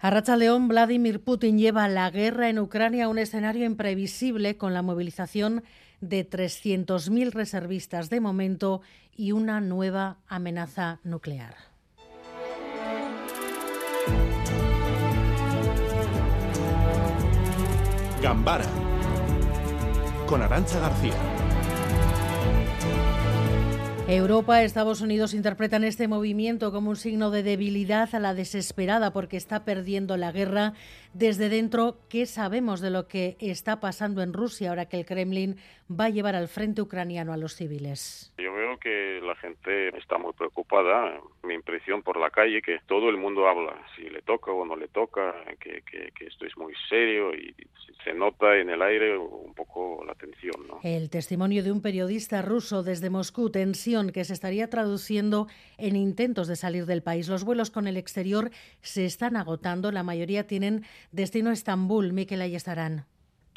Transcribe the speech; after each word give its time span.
A 0.00 0.10
Racha 0.10 0.36
León, 0.36 0.68
Vladimir 0.68 1.20
Putin 1.24 1.58
lleva 1.58 1.88
la 1.88 2.08
guerra 2.10 2.48
en 2.48 2.60
Ucrania 2.60 3.06
a 3.06 3.08
un 3.08 3.18
escenario 3.18 3.64
imprevisible 3.64 4.56
con 4.56 4.72
la 4.72 4.82
movilización 4.82 5.64
de 6.00 6.28
300.000 6.28 7.32
reservistas 7.32 8.08
de 8.08 8.20
momento 8.20 8.80
y 9.16 9.32
una 9.32 9.60
nueva 9.60 10.18
amenaza 10.28 11.00
nuclear. 11.02 11.56
Gambara 18.22 18.64
con 20.28 20.42
Arancha 20.42 20.78
García. 20.78 21.37
Europa, 24.08 24.62
Estados 24.62 25.02
Unidos 25.02 25.34
interpretan 25.34 25.84
este 25.84 26.08
movimiento 26.08 26.72
como 26.72 26.88
un 26.88 26.96
signo 26.96 27.30
de 27.30 27.42
debilidad 27.42 28.08
a 28.14 28.18
la 28.18 28.32
desesperada 28.32 29.12
porque 29.12 29.36
está 29.36 29.66
perdiendo 29.66 30.16
la 30.16 30.32
guerra. 30.32 30.72
Desde 31.14 31.48
dentro, 31.48 31.96
¿qué 32.08 32.26
sabemos 32.26 32.80
de 32.80 32.90
lo 32.90 33.08
que 33.08 33.36
está 33.40 33.80
pasando 33.80 34.22
en 34.22 34.32
Rusia 34.32 34.70
ahora 34.70 34.86
que 34.86 34.98
el 34.98 35.06
Kremlin 35.06 35.56
va 35.90 36.06
a 36.06 36.10
llevar 36.10 36.34
al 36.34 36.48
frente 36.48 36.82
ucraniano 36.82 37.32
a 37.32 37.36
los 37.36 37.54
civiles? 37.54 38.32
Yo 38.38 38.52
veo 38.52 38.78
que 38.78 39.20
la 39.22 39.34
gente 39.36 39.96
está 39.96 40.18
muy 40.18 40.32
preocupada. 40.34 41.20
Mi 41.42 41.54
impresión 41.54 42.02
por 42.02 42.18
la 42.18 42.30
calle 42.30 42.60
que 42.62 42.78
todo 42.86 43.08
el 43.08 43.16
mundo 43.16 43.48
habla, 43.48 43.74
si 43.96 44.02
le 44.08 44.22
toca 44.22 44.52
o 44.52 44.64
no 44.64 44.76
le 44.76 44.88
toca, 44.88 45.34
que, 45.60 45.82
que 45.82 46.26
esto 46.26 46.44
es 46.44 46.56
muy 46.56 46.74
serio 46.88 47.34
y 47.34 47.54
se 48.04 48.14
nota 48.14 48.56
en 48.56 48.70
el 48.70 48.80
aire 48.82 49.18
un 49.18 49.54
poco 49.54 50.04
la 50.06 50.14
tensión. 50.14 50.66
¿no? 50.66 50.80
El 50.82 51.10
testimonio 51.10 51.62
de 51.62 51.72
un 51.72 51.82
periodista 51.82 52.42
ruso 52.42 52.82
desde 52.82 53.10
Moscú, 53.10 53.50
tensión 53.50 54.10
que 54.10 54.24
se 54.24 54.32
estaría 54.32 54.70
traduciendo 54.70 55.48
en 55.76 55.96
intentos 55.96 56.48
de 56.48 56.56
salir 56.56 56.86
del 56.86 57.02
país. 57.02 57.28
Los 57.28 57.44
vuelos 57.44 57.70
con 57.70 57.86
el 57.86 57.96
exterior 57.96 58.50
se 58.80 59.04
están 59.04 59.36
agotando, 59.36 59.90
la 59.92 60.02
mayoría 60.02 60.46
tienen 60.46 60.84
destino 61.12 61.50
Estambul. 61.50 62.12
Miquel 62.12 62.42
estarán. 62.56 63.06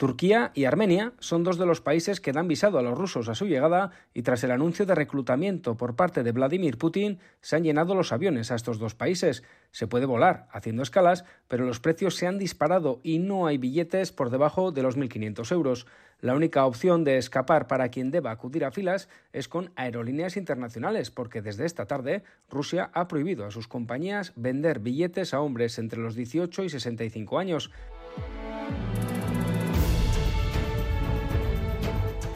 Turquía 0.02 0.50
y 0.56 0.66
Armenia 0.66 1.14
son 1.20 1.44
dos 1.44 1.60
de 1.60 1.68
los 1.68 1.80
países 1.80 2.20
que 2.20 2.32
dan 2.32 2.48
visado 2.48 2.80
a 2.80 2.82
los 2.82 2.98
rusos 2.98 3.30
a 3.30 3.36
su 3.36 3.46
llegada 3.46 3.92
y 4.16 4.24
tras 4.24 4.44
el 4.44 4.50
anuncio 4.50 4.88
de 4.88 4.96
reclutamiento 4.96 5.78
por 5.78 5.96
parte 5.96 6.24
de 6.24 6.32
Vladimir 6.32 6.80
Putin 6.80 7.20
se 7.40 7.56
han 7.56 7.64
llenado 7.64 7.94
los 7.94 8.12
aviones 8.12 8.50
a 8.50 8.56
estos 8.56 8.80
dos 8.80 8.96
países. 8.96 9.44
Se 9.70 9.86
puede 9.86 10.08
volar 10.08 10.48
haciendo 10.52 10.82
escalas, 10.82 11.24
pero 11.48 11.68
los 11.68 11.80
precios 11.80 12.16
se 12.16 12.26
han 12.26 12.40
disparado 12.40 13.00
y 13.04 13.20
no 13.20 13.46
hay 13.46 13.60
billetes 13.60 14.12
por 14.12 14.32
debajo 14.32 14.72
de 14.72 14.82
los 14.82 14.98
1.500 14.98 15.52
euros. 15.52 15.86
La 16.20 16.34
única 16.34 16.66
opción 16.66 17.04
de 17.04 17.20
escapar 17.20 17.68
para 17.68 17.90
quien 17.90 18.10
deba 18.10 18.32
acudir 18.32 18.66
a 18.66 18.72
filas 18.72 19.08
es 19.34 19.48
con 19.48 19.72
aerolíneas 19.76 20.36
internacionales, 20.36 21.12
porque 21.12 21.44
desde 21.44 21.68
esta 21.68 21.86
tarde 21.86 22.24
Rusia 22.50 22.90
ha 22.96 23.08
prohibido 23.08 23.46
a 23.46 23.52
sus 23.52 23.68
compañías 23.68 24.34
vender 24.36 24.80
billetes 24.80 25.36
a 25.36 25.42
hombres 25.42 25.78
entre 25.78 26.02
los 26.02 26.16
18 26.16 26.64
y 26.64 26.70
65 26.70 27.38
años. 27.38 27.70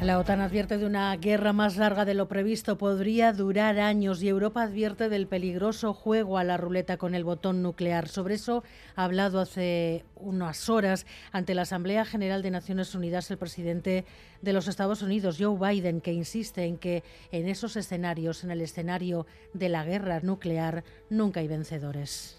La 0.06 0.20
OTAN 0.20 0.40
advierte 0.40 0.78
de 0.78 0.86
una 0.86 1.18
guerra 1.18 1.52
más 1.52 1.78
larga 1.78 2.06
de 2.06 2.14
lo 2.14 2.28
previsto, 2.28 2.78
podría 2.78 3.34
durar 3.34 3.80
años 3.80 4.22
y 4.22 4.28
Europa 4.28 4.62
advierte 4.62 5.10
del 5.10 5.26
peligroso 5.26 5.96
juego 5.96 6.38
a 6.38 6.44
la 6.44 6.58
ruleta 6.58 6.98
con 6.98 7.16
el 7.16 7.24
botón 7.24 7.64
nuclear. 7.64 8.08
Sobre 8.08 8.36
eso 8.36 8.64
ha 8.96 9.04
hablado 9.04 9.40
hace 9.40 10.06
unas 10.16 10.70
horas 10.70 11.08
ante 11.32 11.56
la 11.56 11.64
Asamblea 11.64 12.06
General 12.06 12.44
de 12.44 12.52
Naciones 12.52 12.94
Unidas 12.94 13.32
el 13.32 13.40
presidente 13.40 14.06
de 14.44 14.54
los 14.54 14.68
Estados 14.68 15.02
Unidos, 15.02 15.38
Joe 15.40 15.58
Biden, 15.58 16.02
que 16.02 16.14
insiste 16.14 16.66
en 16.66 16.78
que 16.78 17.04
en 17.32 17.48
esos 17.48 17.76
escenarios, 17.76 18.44
en 18.44 18.52
el 18.52 18.62
escenario 18.62 19.26
de 19.54 19.70
la 19.70 19.86
guerra 19.86 20.20
nuclear, 20.20 20.84
nunca 21.10 21.40
hay 21.40 21.48
vencedores. 21.48 22.38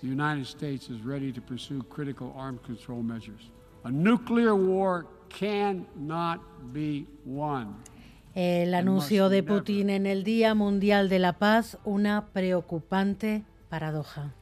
El 8.35 8.75
anuncio 8.75 9.29
de 9.29 9.43
Putin 9.43 9.91
en 9.91 10.07
el 10.07 10.25
Día 10.25 10.55
Mundial 10.55 11.09
de 11.09 11.19
la 11.19 11.33
Paz, 11.35 11.79
una 11.85 12.27
preocupante 12.33 13.45
paradoja. 13.69 14.35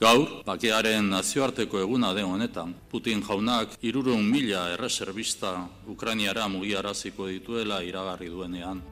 Gaur, 0.00 0.44
bakearen 0.46 1.08
nazioarteko 1.10 1.80
eguna 1.82 2.12
den 2.14 2.28
honetan, 2.30 2.74
Putin 2.90 3.22
jaunak 3.26 3.72
irurun 3.82 4.22
mila 4.30 4.68
erreserbista 4.70 5.68
Ukrainiara 5.90 6.46
mugiaraziko 6.48 7.26
dituela 7.26 7.82
iragarri 7.82 8.28
duenean. 8.28 8.82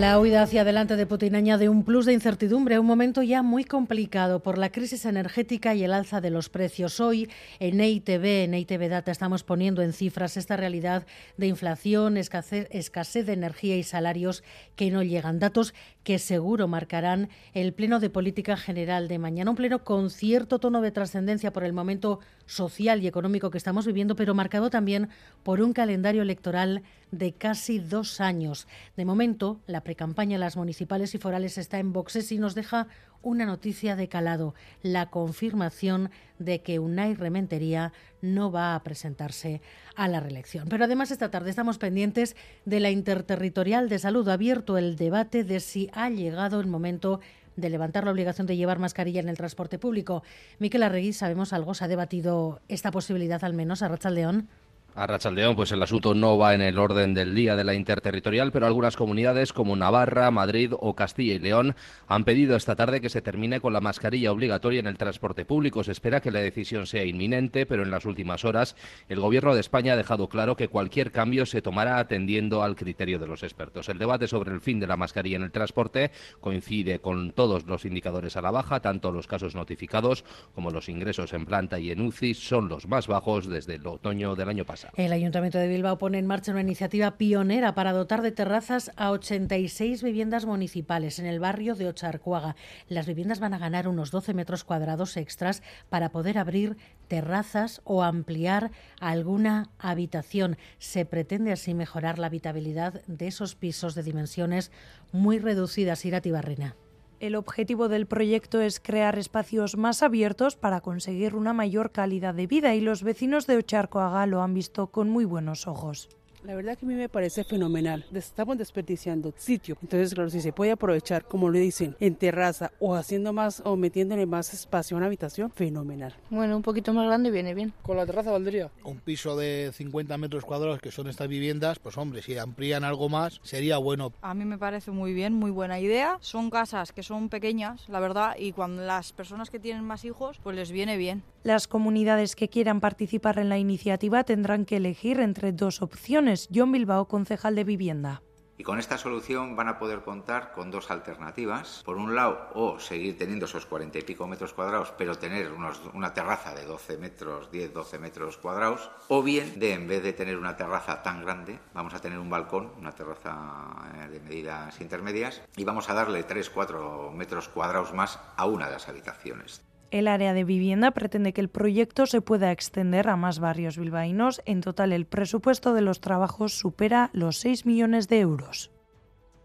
La 0.00 0.18
huida 0.18 0.40
hacia 0.40 0.62
adelante 0.62 0.96
de 0.96 1.04
Putin 1.04 1.34
añade 1.34 1.68
un 1.68 1.84
plus 1.84 2.06
de 2.06 2.14
incertidumbre 2.14 2.76
a 2.76 2.80
un 2.80 2.86
momento 2.86 3.22
ya 3.22 3.42
muy 3.42 3.64
complicado 3.64 4.42
por 4.42 4.56
la 4.56 4.72
crisis 4.72 5.04
energética 5.04 5.74
y 5.74 5.84
el 5.84 5.92
alza 5.92 6.22
de 6.22 6.30
los 6.30 6.48
precios. 6.48 7.00
Hoy 7.00 7.28
en 7.58 7.82
EITB, 7.82 8.44
en 8.44 8.54
EITB 8.54 8.88
Data, 8.88 9.12
estamos 9.12 9.44
poniendo 9.44 9.82
en 9.82 9.92
cifras 9.92 10.38
esta 10.38 10.56
realidad 10.56 11.06
de 11.36 11.48
inflación, 11.48 12.16
escasez, 12.16 12.66
escasez 12.70 13.26
de 13.26 13.34
energía 13.34 13.76
y 13.76 13.82
salarios 13.82 14.42
que 14.74 14.90
no 14.90 15.02
llegan. 15.02 15.38
Datos 15.38 15.74
que 16.02 16.18
seguro 16.18 16.66
marcarán 16.68 17.28
el 17.52 17.72
Pleno 17.72 18.00
de 18.00 18.10
Política 18.10 18.56
General 18.56 19.08
de 19.08 19.18
mañana. 19.18 19.50
Un 19.50 19.56
pleno 19.56 19.84
con 19.84 20.10
cierto 20.10 20.58
tono 20.58 20.80
de 20.80 20.90
trascendencia 20.90 21.52
por 21.52 21.64
el 21.64 21.72
momento 21.72 22.20
social 22.46 23.02
y 23.02 23.06
económico 23.06 23.50
que 23.50 23.58
estamos 23.58 23.86
viviendo, 23.86 24.16
pero 24.16 24.34
marcado 24.34 24.70
también 24.70 25.08
por 25.42 25.60
un 25.60 25.72
calendario 25.72 26.22
electoral 26.22 26.82
de 27.10 27.32
casi 27.32 27.78
dos 27.78 28.20
años. 28.20 28.66
De 28.96 29.04
momento, 29.04 29.60
la 29.66 29.82
precampaña 29.82 30.34
en 30.34 30.40
las 30.40 30.56
municipales 30.56 31.14
y 31.14 31.18
forales 31.18 31.58
está 31.58 31.78
en 31.78 31.92
boxes 31.92 32.32
y 32.32 32.38
nos 32.38 32.54
deja 32.54 32.86
una 33.22 33.46
noticia 33.46 33.96
de 33.96 34.08
calado, 34.08 34.54
la 34.82 35.10
confirmación 35.10 36.10
de 36.38 36.62
que 36.62 36.78
Unai 36.78 37.14
Rementería 37.14 37.92
no 38.22 38.50
va 38.50 38.74
a 38.74 38.82
presentarse 38.82 39.60
a 39.94 40.08
la 40.08 40.20
reelección. 40.20 40.68
Pero 40.68 40.84
además 40.84 41.10
esta 41.10 41.30
tarde 41.30 41.50
estamos 41.50 41.78
pendientes 41.78 42.36
de 42.64 42.80
la 42.80 42.90
interterritorial 42.90 43.88
de 43.88 43.98
salud. 43.98 44.28
abierto 44.28 44.78
el 44.78 44.96
debate 44.96 45.44
de 45.44 45.60
si 45.60 45.90
ha 45.92 46.08
llegado 46.10 46.60
el 46.60 46.66
momento 46.66 47.20
de 47.56 47.70
levantar 47.70 48.04
la 48.04 48.10
obligación 48.10 48.46
de 48.46 48.56
llevar 48.56 48.78
mascarilla 48.78 49.20
en 49.20 49.28
el 49.28 49.36
transporte 49.36 49.78
público. 49.78 50.22
Miquel 50.58 50.82
Arregui, 50.82 51.12
sabemos 51.12 51.52
algo, 51.52 51.74
se 51.74 51.84
ha 51.84 51.88
debatido 51.88 52.60
esta 52.68 52.90
posibilidad 52.90 53.44
al 53.44 53.54
menos 53.54 53.82
a 53.82 54.10
León. 54.10 54.48
A 54.96 55.06
Rachaldeón, 55.06 55.54
pues 55.54 55.70
el 55.70 55.82
asunto 55.82 56.14
no 56.14 56.36
va 56.36 56.52
en 56.52 56.60
el 56.60 56.78
orden 56.78 57.14
del 57.14 57.34
día 57.34 57.54
de 57.54 57.62
la 57.62 57.74
interterritorial, 57.74 58.50
pero 58.50 58.66
algunas 58.66 58.96
comunidades 58.96 59.52
como 59.52 59.76
Navarra, 59.76 60.30
Madrid 60.32 60.72
o 60.78 60.94
Castilla 60.94 61.34
y 61.34 61.38
León 61.38 61.76
han 62.08 62.24
pedido 62.24 62.56
esta 62.56 62.74
tarde 62.74 63.00
que 63.00 63.08
se 63.08 63.22
termine 63.22 63.60
con 63.60 63.72
la 63.72 63.80
mascarilla 63.80 64.32
obligatoria 64.32 64.80
en 64.80 64.88
el 64.88 64.98
transporte 64.98 65.44
público. 65.44 65.84
Se 65.84 65.92
espera 65.92 66.20
que 66.20 66.32
la 66.32 66.40
decisión 66.40 66.86
sea 66.86 67.04
inminente, 67.04 67.66
pero 67.66 67.84
en 67.84 67.92
las 67.92 68.04
últimas 68.04 68.44
horas 68.44 68.74
el 69.08 69.20
Gobierno 69.20 69.54
de 69.54 69.60
España 69.60 69.92
ha 69.92 69.96
dejado 69.96 70.28
claro 70.28 70.56
que 70.56 70.68
cualquier 70.68 71.12
cambio 71.12 71.46
se 71.46 71.62
tomará 71.62 71.98
atendiendo 71.98 72.64
al 72.64 72.74
criterio 72.74 73.20
de 73.20 73.28
los 73.28 73.44
expertos. 73.44 73.88
El 73.88 73.98
debate 73.98 74.26
sobre 74.26 74.52
el 74.52 74.60
fin 74.60 74.80
de 74.80 74.88
la 74.88 74.96
mascarilla 74.96 75.36
en 75.36 75.44
el 75.44 75.52
transporte 75.52 76.10
coincide 76.40 77.00
con 77.00 77.30
todos 77.30 77.64
los 77.66 77.84
indicadores 77.84 78.36
a 78.36 78.42
la 78.42 78.50
baja, 78.50 78.80
tanto 78.80 79.12
los 79.12 79.28
casos 79.28 79.54
notificados 79.54 80.24
como 80.52 80.70
los 80.70 80.88
ingresos 80.88 81.32
en 81.32 81.46
planta 81.46 81.78
y 81.78 81.92
en 81.92 82.00
UCI 82.00 82.34
son 82.34 82.68
los 82.68 82.88
más 82.88 83.06
bajos 83.06 83.48
desde 83.48 83.76
el 83.76 83.86
otoño 83.86 84.34
del 84.34 84.48
año 84.48 84.64
pasado. 84.64 84.79
El 84.94 85.12
Ayuntamiento 85.12 85.58
de 85.58 85.68
Bilbao 85.68 85.98
pone 85.98 86.18
en 86.18 86.26
marcha 86.26 86.52
una 86.52 86.60
iniciativa 86.60 87.16
pionera 87.16 87.74
para 87.74 87.92
dotar 87.92 88.22
de 88.22 88.32
terrazas 88.32 88.90
a 88.96 89.10
86 89.10 90.02
viviendas 90.02 90.46
municipales 90.46 91.18
en 91.18 91.26
el 91.26 91.40
barrio 91.40 91.74
de 91.74 91.88
Ocharcuaga. 91.88 92.56
Las 92.88 93.06
viviendas 93.06 93.40
van 93.40 93.54
a 93.54 93.58
ganar 93.58 93.88
unos 93.88 94.10
12 94.10 94.34
metros 94.34 94.64
cuadrados 94.64 95.16
extras 95.16 95.62
para 95.88 96.10
poder 96.10 96.38
abrir 96.38 96.76
terrazas 97.08 97.80
o 97.84 98.02
ampliar 98.02 98.70
alguna 99.00 99.70
habitación. 99.78 100.56
Se 100.78 101.04
pretende 101.04 101.52
así 101.52 101.74
mejorar 101.74 102.18
la 102.18 102.26
habitabilidad 102.26 103.02
de 103.06 103.26
esos 103.26 103.54
pisos 103.54 103.94
de 103.94 104.02
dimensiones 104.02 104.70
muy 105.12 105.38
reducidas. 105.38 106.04
Irati 106.04 106.30
Barrina. 106.30 106.76
El 107.20 107.34
objetivo 107.36 107.90
del 107.90 108.06
proyecto 108.06 108.62
es 108.62 108.80
crear 108.80 109.18
espacios 109.18 109.76
más 109.76 110.02
abiertos 110.02 110.56
para 110.56 110.80
conseguir 110.80 111.34
una 111.34 111.52
mayor 111.52 111.92
calidad 111.92 112.32
de 112.32 112.46
vida 112.46 112.74
y 112.74 112.80
los 112.80 113.02
vecinos 113.02 113.46
de 113.46 113.58
Ocharcoaga 113.58 114.24
lo 114.24 114.40
han 114.40 114.54
visto 114.54 114.86
con 114.86 115.10
muy 115.10 115.26
buenos 115.26 115.66
ojos. 115.66 116.08
La 116.42 116.54
verdad 116.54 116.78
que 116.78 116.86
a 116.86 116.88
mí 116.88 116.94
me 116.94 117.10
parece 117.10 117.44
fenomenal. 117.44 118.06
Estamos 118.14 118.56
desperdiciando 118.56 119.34
sitio. 119.36 119.76
Entonces, 119.82 120.14
claro, 120.14 120.30
si 120.30 120.40
se 120.40 120.54
puede 120.54 120.70
aprovechar, 120.70 121.26
como 121.26 121.50
le 121.50 121.60
dicen, 121.60 121.96
en 122.00 122.14
terraza 122.14 122.72
o 122.80 122.94
haciendo 122.94 123.34
más 123.34 123.60
o 123.66 123.76
metiéndole 123.76 124.24
más 124.24 124.54
espacio 124.54 124.96
a 124.96 124.98
una 124.98 125.06
habitación, 125.06 125.50
fenomenal. 125.50 126.14
Bueno, 126.30 126.56
un 126.56 126.62
poquito 126.62 126.94
más 126.94 127.06
grande 127.06 127.30
viene 127.30 127.52
bien. 127.52 127.74
Con 127.82 127.98
la 127.98 128.06
terraza 128.06 128.30
valdría. 128.30 128.70
Un 128.84 129.00
piso 129.00 129.36
de 129.36 129.70
50 129.74 130.16
metros 130.16 130.46
cuadrados 130.46 130.80
que 130.80 130.90
son 130.90 131.08
estas 131.08 131.28
viviendas, 131.28 131.78
pues 131.78 131.98
hombre, 131.98 132.22
si 132.22 132.38
amplían 132.38 132.84
algo 132.84 133.10
más, 133.10 133.40
sería 133.42 133.76
bueno. 133.76 134.12
A 134.22 134.32
mí 134.32 134.46
me 134.46 134.56
parece 134.56 134.90
muy 134.92 135.12
bien, 135.12 135.34
muy 135.34 135.50
buena 135.50 135.78
idea. 135.78 136.16
Son 136.20 136.48
casas 136.48 136.92
que 136.92 137.02
son 137.02 137.28
pequeñas, 137.28 137.86
la 137.90 138.00
verdad, 138.00 138.34
y 138.38 138.52
cuando 138.52 138.82
las 138.82 139.12
personas 139.12 139.50
que 139.50 139.58
tienen 139.58 139.84
más 139.84 140.06
hijos, 140.06 140.40
pues 140.42 140.56
les 140.56 140.70
viene 140.72 140.96
bien. 140.96 141.22
Las 141.42 141.68
comunidades 141.68 142.36
que 142.36 142.50
quieran 142.50 142.80
participar 142.80 143.38
en 143.38 143.48
la 143.48 143.56
iniciativa 143.56 144.24
tendrán 144.24 144.66
que 144.66 144.76
elegir 144.76 145.20
entre 145.20 145.52
dos 145.52 145.80
opciones 145.80 146.50
John 146.54 146.70
Bilbao, 146.70 147.08
concejal 147.08 147.54
de 147.54 147.64
vivienda. 147.64 148.22
Y 148.58 148.62
con 148.62 148.78
esta 148.78 148.98
solución 148.98 149.56
van 149.56 149.68
a 149.68 149.78
poder 149.78 150.02
contar 150.02 150.52
con 150.52 150.70
dos 150.70 150.90
alternativas. 150.90 151.82
Por 151.82 151.96
un 151.96 152.14
lado, 152.14 152.50
o 152.52 152.78
seguir 152.78 153.16
teniendo 153.16 153.46
esos 153.46 153.64
cuarenta 153.64 153.98
y 153.98 154.02
pico 154.02 154.26
metros 154.26 154.52
cuadrados, 154.52 154.92
pero 154.98 155.14
tener 155.14 155.50
una 155.94 156.12
terraza 156.12 156.54
de 156.54 156.66
12 156.66 156.98
metros, 156.98 157.50
10, 157.50 157.72
12 157.72 157.98
metros 157.98 158.36
cuadrados. 158.36 158.90
O 159.08 159.22
bien, 159.22 159.58
de 159.58 159.72
en 159.72 159.88
vez 159.88 160.02
de 160.02 160.12
tener 160.12 160.36
una 160.36 160.58
terraza 160.58 161.02
tan 161.02 161.22
grande, 161.22 161.58
vamos 161.72 161.94
a 161.94 162.00
tener 162.00 162.18
un 162.18 162.28
balcón, 162.28 162.70
una 162.78 162.92
terraza 162.92 163.76
eh, 163.94 164.08
de 164.08 164.20
medidas 164.20 164.78
intermedias, 164.82 165.40
y 165.56 165.64
vamos 165.64 165.88
a 165.88 165.94
darle 165.94 166.22
3, 166.22 166.50
4 166.50 167.12
metros 167.12 167.48
cuadrados 167.48 167.94
más 167.94 168.20
a 168.36 168.44
una 168.44 168.66
de 168.66 168.72
las 168.72 168.90
habitaciones. 168.90 169.62
El 169.90 170.06
área 170.06 170.34
de 170.34 170.44
vivienda 170.44 170.92
pretende 170.92 171.32
que 171.32 171.40
el 171.40 171.48
proyecto 171.48 172.06
se 172.06 172.20
pueda 172.20 172.52
extender 172.52 173.08
a 173.08 173.16
más 173.16 173.40
barrios 173.40 173.76
bilbaínos. 173.76 174.40
En 174.44 174.60
total, 174.60 174.92
el 174.92 175.04
presupuesto 175.04 175.74
de 175.74 175.80
los 175.80 176.00
trabajos 176.00 176.52
supera 176.52 177.10
los 177.12 177.38
6 177.38 177.66
millones 177.66 178.06
de 178.06 178.20
euros. 178.20 178.70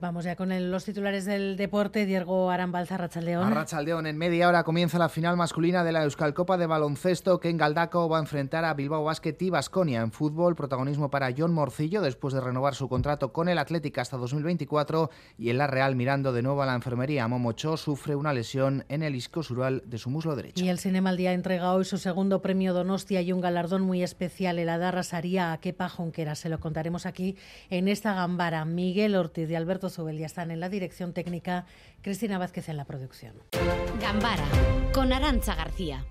Vamos 0.01 0.25
ya 0.25 0.35
con 0.35 0.51
el, 0.51 0.71
los 0.71 0.83
titulares 0.83 1.23
del 1.23 1.55
deporte. 1.55 2.05
Diego 2.05 2.51
Arambalza, 2.51 2.97
Rachaldeón. 2.97 3.49
Rachaldeón, 3.51 4.07
en 4.07 4.17
media 4.17 4.49
hora 4.49 4.65
comienza 4.65 4.99
la 4.99 5.07
final 5.07 5.37
masculina 5.37 5.85
de 5.85 5.93
la 5.93 6.03
Euskal 6.03 6.33
Copa 6.33 6.57
de 6.57 6.67
baloncesto 6.67 7.39
que 7.39 7.47
en 7.47 7.55
Galdaco 7.55 8.09
va 8.09 8.17
a 8.17 8.19
enfrentar 8.19 8.65
a 8.65 8.73
Bilbao 8.73 9.05
Basket 9.05 9.37
y 9.39 9.49
Basconia. 9.49 10.01
En 10.01 10.11
fútbol, 10.11 10.53
protagonismo 10.53 11.09
para 11.09 11.33
John 11.35 11.53
Morcillo 11.53 12.01
después 12.01 12.33
de 12.33 12.41
renovar 12.41 12.75
su 12.75 12.89
contrato 12.89 13.31
con 13.31 13.47
el 13.47 13.57
Atlético 13.57 14.01
hasta 14.01 14.17
2024 14.17 15.11
y 15.37 15.49
en 15.49 15.57
la 15.57 15.67
Real 15.67 15.95
mirando 15.95 16.33
de 16.33 16.41
nuevo 16.41 16.61
a 16.61 16.65
la 16.65 16.75
enfermería. 16.75 17.25
Momocho 17.29 17.77
sufre 17.77 18.17
una 18.17 18.33
lesión 18.33 18.83
en 18.89 19.01
el 19.01 19.15
isco 19.15 19.43
sural 19.43 19.81
de 19.85 19.97
su 19.97 20.09
muslo 20.09 20.35
derecho. 20.35 20.61
Y 20.61 20.67
el 20.67 20.77
Cinema 20.77 21.11
al 21.11 21.17
Día 21.17 21.31
entrega 21.31 21.73
hoy 21.73 21.85
su 21.85 21.97
segundo 21.97 22.41
premio 22.41 22.73
Donostia 22.73 23.21
y 23.21 23.31
un 23.31 23.39
galardón 23.39 23.83
muy 23.83 24.03
especial, 24.03 24.59
el 24.59 24.67
Adarra 24.67 25.03
Saría 25.03 25.53
a 25.53 25.57
Kepa 25.59 25.87
Jonquera. 25.87 26.35
Se 26.35 26.49
lo 26.49 26.59
contaremos 26.59 27.05
aquí 27.05 27.37
en 27.69 27.87
esta 27.87 28.13
gambara. 28.13 28.65
Miguel 28.65 29.15
Ortiz 29.15 29.49
y 29.49 29.55
Alberto 29.55 29.84
Ya 30.17 30.25
están 30.25 30.51
en 30.51 30.59
la 30.59 30.69
dirección 30.69 31.13
técnica, 31.13 31.65
Cristina 32.01 32.37
Vázquez 32.37 32.69
en 32.69 32.77
la 32.77 32.85
producción. 32.85 33.35
Gambara, 33.99 34.45
con 34.93 35.13
Arancha 35.13 35.55
García. 35.55 36.05